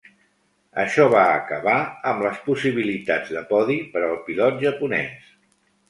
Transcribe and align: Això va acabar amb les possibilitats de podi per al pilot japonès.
Això 0.83 1.05
va 1.15 1.25
acabar 1.33 1.75
amb 2.13 2.25
les 2.29 2.41
possibilitats 2.49 3.37
de 3.39 3.47
podi 3.55 3.79
per 3.95 4.05
al 4.11 4.21
pilot 4.31 4.63
japonès. 4.69 5.35